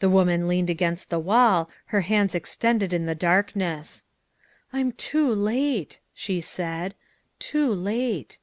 The 0.00 0.10
woman 0.10 0.48
leaned 0.48 0.70
against 0.70 1.08
the 1.08 1.20
wall, 1.20 1.70
her 1.94 2.00
hands 2.00 2.34
extended 2.34 2.92
in 2.92 3.06
the 3.06 3.14
darkness. 3.14 4.02
"I'm 4.72 4.90
too 4.90 5.32
late," 5.32 6.00
she 6.12 6.40
said," 6.40 6.96
too 7.52 7.72
late." 7.72 8.40